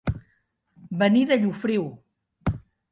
Venir 1.03 1.23
de 1.33 1.39
Llofriu. 1.45 1.89